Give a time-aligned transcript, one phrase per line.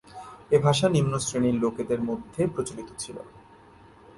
[0.51, 3.17] এ ভাষা নিম্নশ্রেণীর লোকদের মধ্যে প্রচলিত ছিল।